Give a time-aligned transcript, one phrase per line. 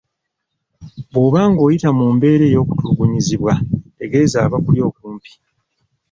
[1.11, 3.53] Bw’oba ng’oyita mu mbeera ey’okutulugunyizibwa,
[3.97, 5.31] tegeeza abakuli okumpi.